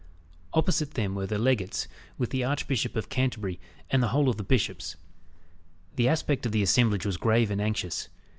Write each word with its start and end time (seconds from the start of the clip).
Opposite 0.53 0.95
them 0.95 1.13
were 1.13 1.27
the 1.27 1.37
legates, 1.37 1.87
with 2.17 2.31
the 2.31 2.43
Archbishop 2.43 2.95
of 2.95 3.07
Canterbury, 3.09 3.59
and 3.91 4.01
the 4.01 4.07
whole 4.07 4.29
of 4.29 4.37
the 4.37 4.43
bishops. 4.43 4.95
The 5.95 6.07
aspect 6.07 6.43
of 6.47 6.51
the 6.51 6.63
assemblage 6.63 7.05
was 7.05 7.17
grave 7.17 7.51
and 7.51 7.61
anxious. 7.61 8.09